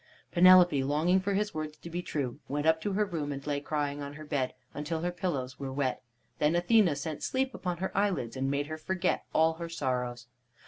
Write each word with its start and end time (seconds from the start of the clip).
Penelope, 0.31 0.83
longing 0.83 1.19
for 1.19 1.35
his 1.35 1.53
words 1.53 1.77
to 1.77 1.87
be 1.87 2.01
true, 2.01 2.39
went 2.47 2.65
up 2.65 2.81
to 2.81 2.93
her 2.93 3.05
room 3.05 3.31
and 3.31 3.45
lay 3.45 3.59
crying 3.59 4.01
on 4.01 4.13
her 4.13 4.25
bed 4.25 4.55
until 4.73 5.01
her 5.01 5.11
pillows 5.11 5.59
were 5.59 5.71
wet. 5.71 6.01
Then 6.39 6.55
Athene 6.55 6.95
sent 6.95 7.21
sleep 7.21 7.53
upon 7.53 7.77
her 7.77 7.95
eyelids 7.95 8.35
and 8.35 8.49
made 8.49 8.65
her 8.65 8.79
forget 8.79 9.25
all 9.31 9.53
her 9.61 9.69
sorrows. 9.69 10.25